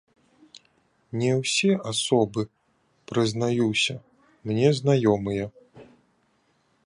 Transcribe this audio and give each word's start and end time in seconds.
Не 1.23 1.27
ўсе 1.41 1.71
асобы, 1.91 2.41
прызнаюся, 3.11 3.95
мне 4.53 4.67
знаёмыя. 4.83 5.45